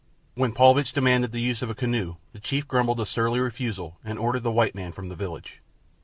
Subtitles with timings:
[0.33, 4.17] When Paulvitch demanded the use of a canoe the chief grumbled a surly refusal and
[4.17, 5.61] ordered the white man from the village.